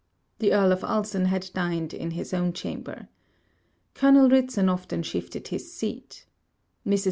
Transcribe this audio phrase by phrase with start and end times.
[0.39, 3.07] The Earl of Ulson had dined in his own chamber.
[3.93, 6.25] Colonel Ridson often shifted his seat.
[6.83, 6.99] Mrs.